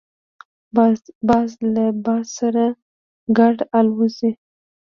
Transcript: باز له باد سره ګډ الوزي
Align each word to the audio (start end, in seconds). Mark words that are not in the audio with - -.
باز 1.27 1.49
له 1.73 1.85
باد 2.05 2.25
سره 2.37 2.65
ګډ 3.37 3.55
الوزي 3.77 4.31